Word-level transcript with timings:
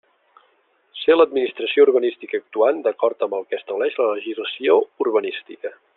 Ser 1.01 1.17
l'Administració 1.17 1.85
urbanística 1.87 2.39
actuant 2.43 2.81
d'acord 2.87 3.27
amb 3.27 3.39
el 3.41 3.47
que 3.51 3.59
estableix 3.61 4.01
la 4.03 4.09
legislació 4.17 4.79
urbanística. 5.07 5.77